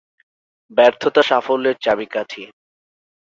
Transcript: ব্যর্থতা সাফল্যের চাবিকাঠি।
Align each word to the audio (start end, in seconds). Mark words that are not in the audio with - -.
ব্যর্থতা 0.71 1.21
সাফল্যের 1.21 1.77
চাবিকাঠি। 1.81 2.41